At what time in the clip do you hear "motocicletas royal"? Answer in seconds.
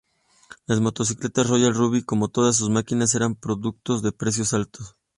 0.81-1.75